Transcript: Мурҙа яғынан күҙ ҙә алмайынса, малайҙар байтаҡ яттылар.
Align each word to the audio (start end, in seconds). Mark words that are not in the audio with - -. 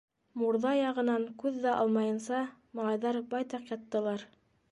Мурҙа 0.41 0.69
яғынан 0.77 1.27
күҙ 1.43 1.59
ҙә 1.65 1.75
алмайынса, 1.83 2.41
малайҙар 2.79 3.23
байтаҡ 3.35 3.73
яттылар. 3.77 4.29